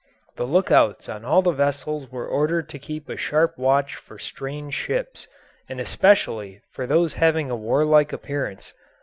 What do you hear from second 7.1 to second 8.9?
having a warlike appearance.